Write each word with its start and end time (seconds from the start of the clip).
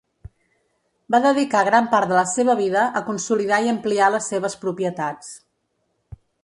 Va 1.15 1.19
dedicar 1.25 1.61
gran 1.67 1.89
part 1.93 2.11
de 2.13 2.17
la 2.21 2.25
seva 2.33 2.57
vida 2.63 2.87
a 3.01 3.05
consolidar 3.13 3.63
i 3.67 3.73
ampliar 3.77 4.13
les 4.17 4.35
seves 4.35 4.61
propietats. 4.67 5.35